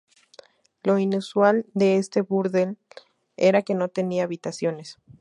Lo 0.81 0.97
inusual 0.97 1.67
de 1.75 1.97
este 1.97 2.21
burdel 2.23 2.79
era 3.37 3.61
que 3.61 3.75
no 3.75 3.87
tenía 3.87 4.23
habitaciones. 4.23 4.97